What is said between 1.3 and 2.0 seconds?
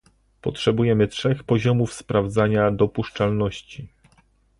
poziomów